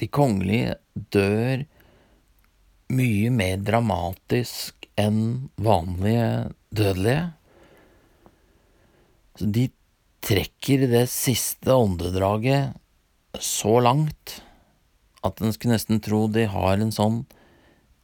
[0.00, 0.76] de kongelige
[1.14, 1.64] dør
[2.94, 7.24] mye mer dramatisk enn vanlige dødelige.
[9.38, 9.68] Så de
[10.24, 12.74] trekker det siste åndedraget
[13.42, 14.38] så langt
[15.24, 17.22] at en skulle nesten tro de har en sånn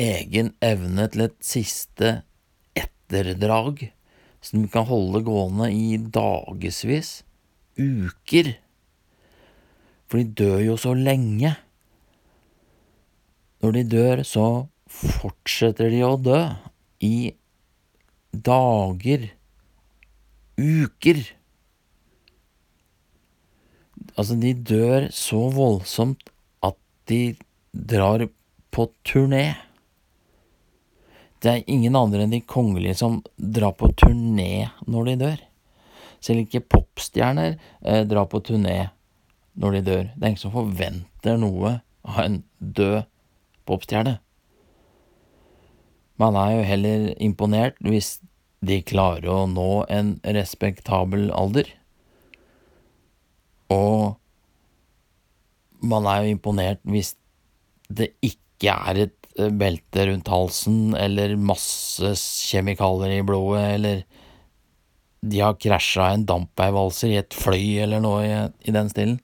[0.00, 2.16] egen evne til et siste
[2.76, 3.86] etterdrag
[4.44, 7.22] som de kan holde gående i dagevis,
[7.78, 8.50] uker.
[10.10, 11.54] For de dør jo så lenge.
[13.64, 14.46] Når de dør, så
[14.92, 16.36] fortsetter de å dø
[17.00, 17.32] i
[18.28, 19.30] dager,
[20.60, 21.22] uker.
[24.18, 26.28] Altså, de dør så voldsomt
[26.60, 26.76] at
[27.08, 27.22] de
[27.72, 28.26] drar
[28.68, 29.46] på turné.
[31.40, 35.40] Det er ingen andre enn de kongelige som drar på turné når de dør.
[36.20, 38.90] Selv ikke popstjerner eh, drar på turné
[39.56, 40.06] når de dør.
[40.12, 43.08] Det er ingen som forventer noe av en død
[43.68, 44.18] popstjerne.
[46.20, 48.18] Man er jo heller imponert hvis
[48.64, 51.68] de klarer å nå en respektabel alder.
[53.74, 54.14] Og
[55.84, 57.14] man er jo imponert hvis
[57.92, 59.24] det ikke er et
[59.58, 62.14] belte rundt halsen eller masse
[62.48, 64.04] kjemikalier i blodet, eller
[65.24, 68.36] de har krasja en dampveivalser i et fly eller noe i,
[68.68, 69.18] i den stilen.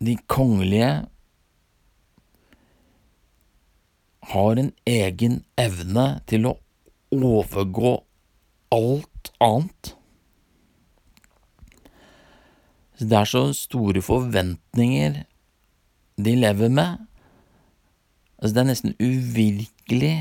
[0.00, 1.06] De kongelige
[4.32, 6.54] har en egen evne til å
[7.12, 7.98] overgå
[8.72, 9.92] alt annet.
[13.00, 15.22] Det er så store forventninger
[16.20, 17.06] de lever med.
[18.38, 20.16] Altså, det er nesten uvirkelig,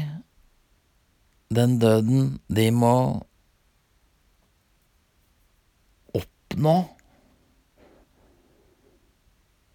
[1.56, 2.96] den døden de må
[6.16, 6.78] oppnå.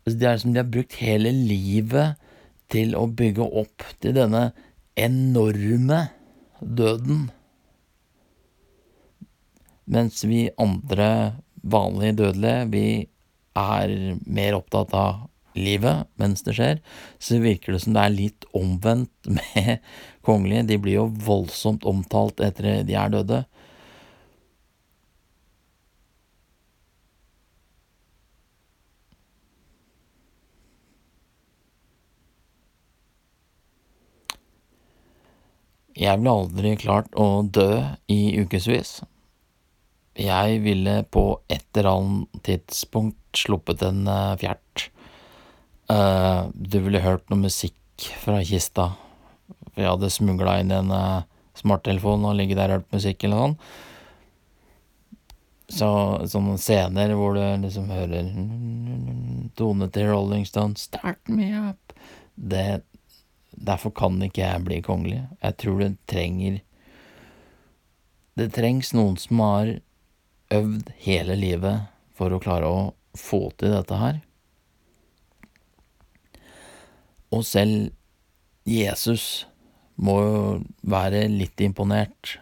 [0.04, 2.20] Altså, det er som de har brukt hele livet
[2.72, 4.50] til å bygge opp til denne
[5.00, 6.00] enorme
[6.60, 7.28] døden.
[9.90, 11.08] Mens vi andre
[11.64, 12.86] vanlige dødelige, vi
[13.54, 13.94] er
[14.26, 15.24] mer opptatt av
[15.54, 16.80] livet mens det skjer,
[17.22, 19.78] så virker det som det er litt omvendt med
[20.26, 20.68] kongelige.
[20.72, 23.44] De blir jo voldsomt omtalt etter de er døde.
[35.94, 38.98] Jeg ville aldri klart å dø i ukevis.
[40.18, 44.88] Jeg ville på et eller annet tidspunkt sluppet en uh, fjert.
[45.90, 48.92] Uh, du ville hørt noe musikk fra kista.
[49.72, 51.26] For jeg hadde smugla inn en uh,
[51.58, 53.66] smarttelefon og ligget der og hørt musikk eller noe sånt.
[55.74, 55.88] Så
[56.28, 58.26] sånne scener hvor du liksom hører
[59.58, 61.94] tone til Rolling Stone, 'Start me up'.
[62.36, 62.82] Det
[63.56, 65.22] Derfor kan ikke jeg bli kongelig.
[65.42, 66.60] Jeg tror det trenger
[68.34, 69.68] Det trengs noen som har
[70.54, 71.84] øvd hele livet
[72.18, 72.80] for å klare å
[73.14, 74.18] få til dette her.
[77.30, 77.92] Og selv
[78.66, 79.46] Jesus
[79.94, 80.38] må jo
[80.82, 82.38] være litt imponert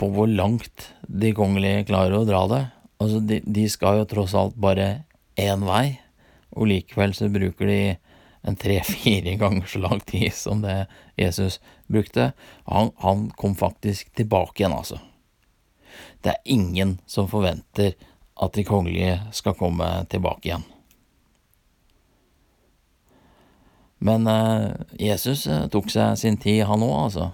[0.00, 2.62] på hvor langt de kongelige klarer å dra det.
[3.00, 5.04] Altså, de, de skal jo tross alt bare
[5.40, 6.00] én vei
[6.56, 7.82] og likevel så bruker de
[8.42, 10.86] en tre-fire ganger så lang tid som det
[11.20, 12.32] Jesus brukte.
[12.64, 15.00] Han, han, kom faktisk tilbake igjen, altså.
[16.22, 17.96] Det er ingen som forventer
[18.40, 20.64] at de kongelige skal komme tilbake igjen.
[24.00, 27.26] Men eh, Jesus eh, tok seg sin tid, han òg, altså.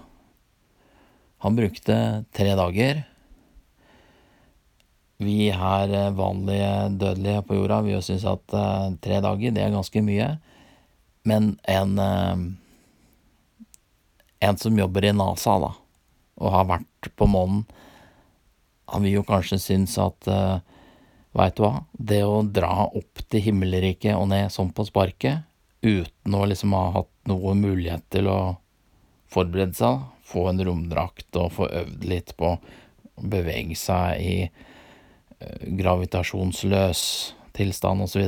[1.45, 3.05] Han brukte tre dager
[5.17, 9.73] vi her eh, vanlige dødelige på jorda, vi syns at uh, tre dager, det er
[9.73, 10.29] ganske mye.
[11.27, 12.47] Men en uh,
[14.37, 15.71] En som jobber i NASA, da,
[16.37, 17.63] og har vært på månen,
[18.85, 20.27] han vil jo kanskje synes at
[21.33, 25.41] Veit du hva, det å dra opp til himmelriket og ned sånn på sparket,
[25.81, 28.37] uten å liksom ha hatt noe mulighet til å
[29.33, 34.76] forberede seg, få en romdrakt og få øvd litt på å bevege seg i Eh,
[35.39, 37.03] gravitasjonsløs
[37.57, 38.25] tilstand osv.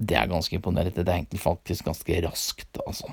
[0.00, 1.02] Det er ganske imponerende.
[1.04, 3.12] Det er egentlig faktisk ganske raskt, altså.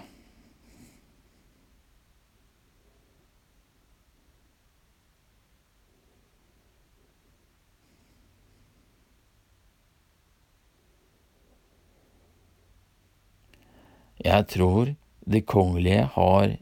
[14.27, 14.89] Jeg tror
[15.31, 16.56] de kongelige har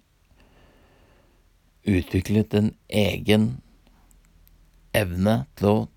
[1.87, 3.45] utviklet en egen
[4.95, 5.87] evne til å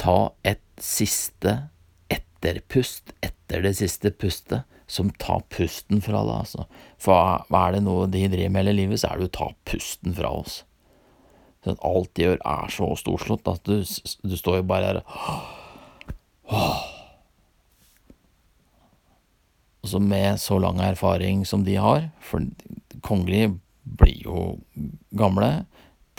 [0.00, 0.18] ta
[0.48, 1.56] et siste
[2.12, 6.66] etterpust etter det siste pustet, som tar pusten fra deg, altså.
[7.00, 10.16] For er det noe de driver med hele livet, så er det å ta pusten
[10.16, 10.62] fra oss.
[11.62, 13.80] Så alt de gjør, er så storslått at du,
[14.26, 15.02] du står jo bare her
[19.82, 22.44] Og så med så lang erfaring som de har, for
[23.02, 23.56] kongelige
[23.98, 24.42] blir jo
[25.18, 25.64] gamle,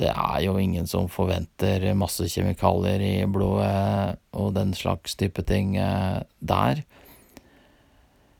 [0.01, 5.75] det er jo ingen som forventer masse kjemikalier i blodet og den slags type ting
[5.77, 6.81] eh, der.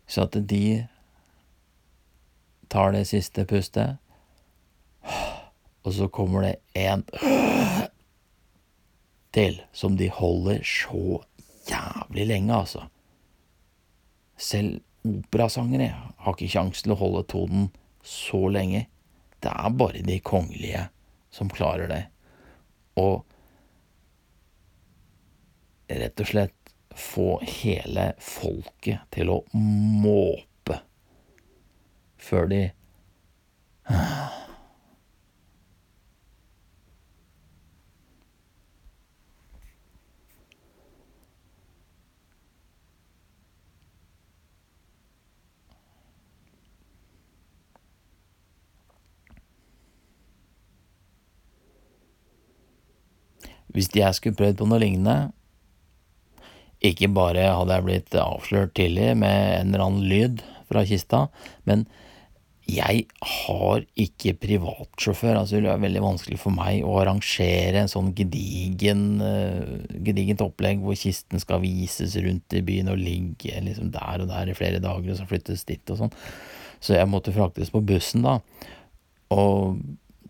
[0.09, 0.87] Så at de
[2.73, 3.99] tar det siste pustet,
[5.83, 7.03] og så kommer det en
[9.33, 11.21] til som de holder så
[11.69, 12.87] jævlig lenge, altså.
[14.37, 17.69] Selv operasangere har ikke kjangs til å holde tonen
[18.03, 18.87] så lenge.
[19.43, 20.87] Det er bare de kongelige
[21.33, 22.03] som klarer det.
[23.01, 23.25] Og
[25.89, 30.77] rett og slett få hele folket til å måpe
[32.21, 32.61] før de
[53.73, 55.33] Hvis jeg skulle prøvd på noe lignende,
[56.83, 61.27] ikke bare hadde jeg blitt avslørt tidlig med en eller annen lyd fra kista,
[61.69, 61.85] men
[62.63, 65.35] jeg har ikke privatsjåfør.
[65.35, 70.79] Altså, det er veldig vanskelig for meg å arrangere en sånn gedigen, uh, gedigent opplegg
[70.83, 74.79] hvor kisten skal vises rundt i byen og ligge liksom der og der i flere
[74.83, 76.15] dager, og så flyttes dit og sånn.
[76.83, 78.39] Så jeg måtte fraktes på bussen, da.
[79.35, 79.79] Og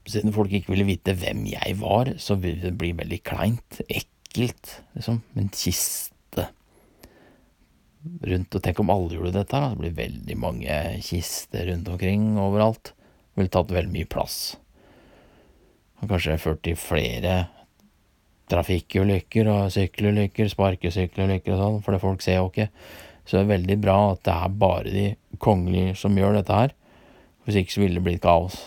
[0.09, 4.79] siden folk ikke ville vite hvem jeg var, så vil det bli veldig kleint, ekkelt,
[4.97, 5.21] liksom.
[5.39, 6.47] En kiste
[8.03, 12.91] rundt, og tenk om alle gjorde dette, det blir veldig mange kister rundt omkring overalt.
[12.93, 14.37] Det ville tatt veldig mye plass.
[16.01, 17.37] Og kanskje ført til flere
[18.51, 22.67] trafikkulykker og sykkelulykker, sparkesykkelulykker og sånn, for det folk ser jo ikke.
[23.23, 25.05] Så det er veldig bra at det er bare de
[25.41, 26.73] kongelige som gjør dette her.
[27.47, 28.59] Hvis ikke så ville det blitt kaos.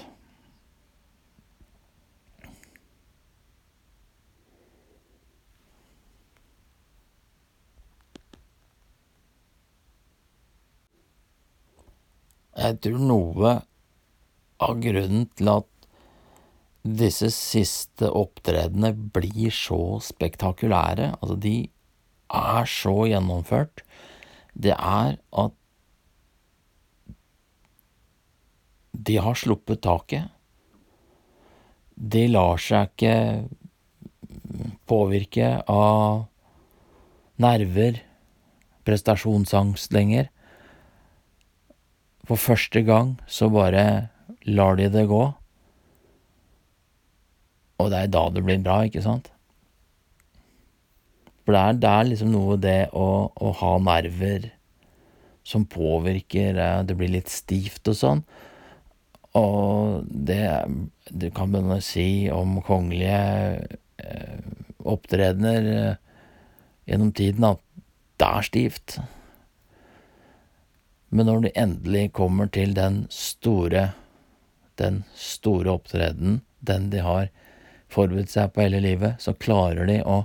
[12.66, 13.50] Jeg tror noe
[14.66, 15.68] av grunnen til at
[16.86, 21.56] disse siste opptredenene blir så spektakulære, altså de
[22.34, 23.82] er så gjennomført,
[24.54, 25.54] det er at
[29.06, 30.32] de har sluppet taket.
[31.96, 33.16] De lar seg ikke
[34.88, 36.24] påvirke av
[37.42, 38.00] nerver,
[38.86, 40.30] prestasjonsangst lenger.
[42.26, 44.08] For første gang så bare
[44.46, 45.23] lar de det gå.
[47.76, 49.31] Og det er da det blir bra, ikke sant?
[51.46, 54.50] For det er, det er liksom noe det å, å, ha nerver
[55.46, 58.23] som påvirker eh, Det blir litt stivt og sånn.
[59.38, 60.49] Og det
[61.12, 63.69] du kan å si om kongelige
[64.02, 64.40] eh,
[64.83, 66.00] opptredener eh,
[66.90, 67.62] gjennom tiden at
[68.18, 68.99] det er stivt.
[71.16, 73.90] Men når de endelig kommer til den store,
[74.76, 77.30] den store opptredenen, den de har
[77.92, 80.25] forberedt seg på hele livet, så klarer de å,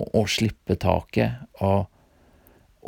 [0.00, 1.90] å, å slippe taket og,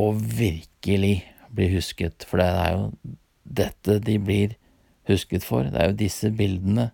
[0.01, 1.19] og virkelig
[1.53, 2.25] bli husket.
[2.29, 4.57] For det er jo dette de blir
[5.11, 5.69] husket for.
[5.69, 6.89] Det er jo disse bildene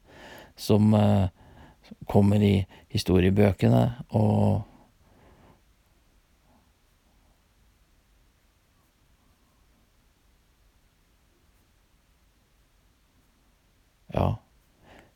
[0.58, 1.28] som uh,
[2.10, 2.56] kommer i
[2.90, 3.84] historiebøkene,
[4.16, 4.64] og
[14.14, 14.38] Ja,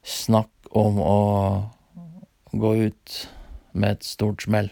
[0.05, 1.19] snakk om å
[2.53, 3.15] gå ut
[3.73, 4.69] med et stort smell.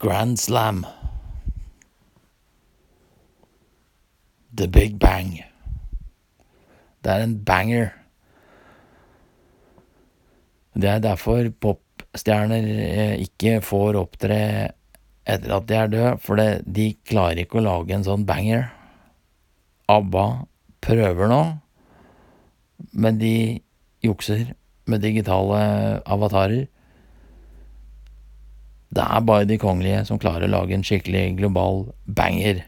[0.00, 0.84] Grand Slam.
[4.56, 5.42] The Big Bang.
[7.04, 7.92] Det er en banger.
[10.76, 14.40] Det er derfor popstjerner eh, ikke får opptre
[15.26, 18.68] etter at de er døde, for det, de klarer ikke å lage en sånn banger.
[19.90, 20.26] ABBA
[20.86, 21.40] prøver nå,
[22.94, 23.34] men de
[24.06, 24.54] jukser
[24.86, 25.60] med digitale
[26.06, 26.68] avatarer.
[28.96, 32.62] Det er bare de kongelige som klarer å lage en skikkelig global banger.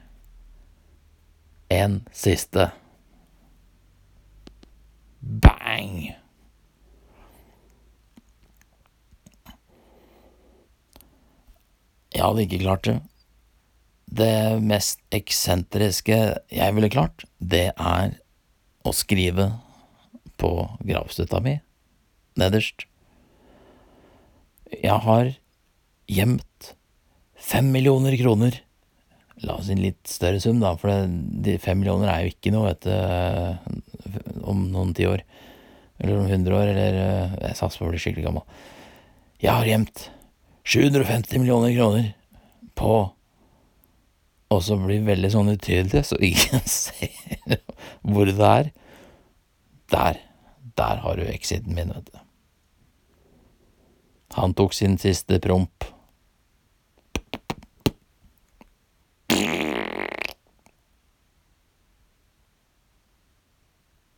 [1.70, 2.70] En siste.
[5.20, 6.17] bang!
[12.18, 12.96] Jeg hadde ikke klart det.
[14.18, 16.16] Det mest eksentriske
[16.50, 18.16] jeg ville klart, det er
[18.82, 19.52] å skrive
[20.40, 20.50] på
[20.88, 21.58] gravstøtta mi,
[22.40, 22.88] nederst.
[24.72, 25.30] Jeg har
[26.10, 26.72] gjemt
[27.38, 28.58] fem millioner kroner.
[29.44, 30.90] La oss si en litt større sum, da, for
[31.46, 35.22] de fem millioner er jo ikke noe, vet du, om noen tiår.
[36.02, 37.02] Eller om hundre år, eller
[37.44, 38.62] Jeg satser på å bli skikkelig gammel.
[39.38, 40.08] Jeg har gjemt
[40.68, 42.10] 750 millioner kroner
[42.76, 42.94] på
[44.52, 47.60] Og så blir veldig sånn utydelig, så ingen ser
[48.00, 48.70] hvor det er.
[49.92, 50.20] Der.
[50.78, 52.20] Der har du exiten min, vet du.
[54.38, 55.84] Han tok sin siste promp